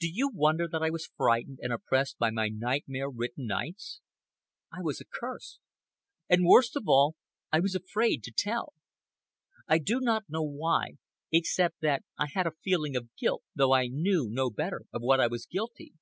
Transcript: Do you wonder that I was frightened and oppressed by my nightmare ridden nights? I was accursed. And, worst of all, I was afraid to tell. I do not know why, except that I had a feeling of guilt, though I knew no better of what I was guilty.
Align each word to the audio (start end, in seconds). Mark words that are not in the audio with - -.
Do 0.00 0.06
you 0.10 0.28
wonder 0.28 0.68
that 0.70 0.82
I 0.82 0.90
was 0.90 1.08
frightened 1.16 1.58
and 1.62 1.72
oppressed 1.72 2.18
by 2.18 2.28
my 2.30 2.50
nightmare 2.50 3.08
ridden 3.08 3.46
nights? 3.46 4.02
I 4.70 4.82
was 4.82 5.00
accursed. 5.00 5.60
And, 6.28 6.44
worst 6.44 6.76
of 6.76 6.82
all, 6.86 7.16
I 7.50 7.60
was 7.60 7.74
afraid 7.74 8.22
to 8.24 8.32
tell. 8.36 8.74
I 9.66 9.78
do 9.78 9.98
not 10.02 10.24
know 10.28 10.42
why, 10.42 10.98
except 11.32 11.80
that 11.80 12.02
I 12.18 12.26
had 12.26 12.46
a 12.46 12.52
feeling 12.62 12.96
of 12.96 13.08
guilt, 13.16 13.44
though 13.54 13.72
I 13.72 13.86
knew 13.86 14.28
no 14.30 14.50
better 14.50 14.82
of 14.92 15.00
what 15.00 15.20
I 15.20 15.26
was 15.26 15.46
guilty. 15.46 15.94